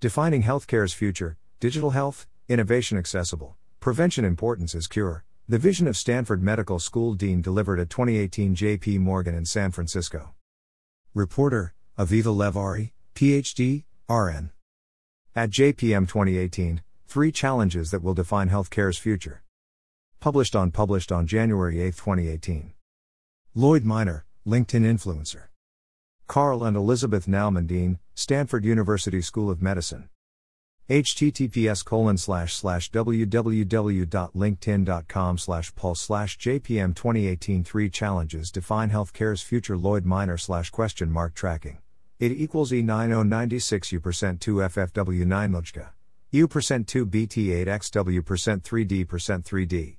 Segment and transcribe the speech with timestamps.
[0.00, 5.24] Defining Healthcare's Future Digital Health, Innovation Accessible, Prevention Importance is Cure.
[5.48, 10.36] The vision of Stanford Medical School Dean delivered at 2018 JP Morgan in San Francisco.
[11.14, 14.52] Reporter, Aviva Lev-Ari, PhD, RN.
[15.34, 19.42] At JPM 2018, Three Challenges That Will Define Healthcare's Future.
[20.20, 22.72] Published on Published on January 8, 2018.
[23.56, 25.48] Lloyd Minor, LinkedIn influencer.
[26.28, 30.10] Carl and Elizabeth Naumann Dean, Stanford University School of Medicine.
[30.90, 31.82] https
[32.92, 41.10] www.linkedin.com slash pulse slash jpm 2018 3 challenges define healthcare's future lloyd minor slash question
[41.10, 41.78] mark tracking.
[42.20, 45.88] It equals e9096 u percent 2 ffw 9 lujka
[46.30, 49.96] u percent 2 bt 8 xw percent 3d percent 3d